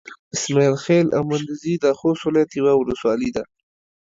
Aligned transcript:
اسماعيل 0.35 0.75
خېل 0.83 1.07
او 1.17 1.23
مندوزي 1.29 1.73
د 1.79 1.85
خوست 1.99 2.21
ولايت 2.27 2.51
يوه 2.59 2.73
ولسوالي 2.77 3.29
ده. 3.35 3.43